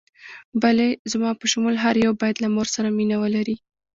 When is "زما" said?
1.11-1.29